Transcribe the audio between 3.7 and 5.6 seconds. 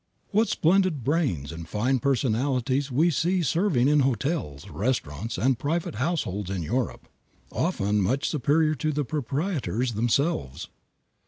in hotels, restaurants and